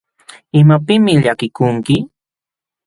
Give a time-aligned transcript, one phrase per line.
[0.59, 1.95] ¿Imapiqmi llakikunki?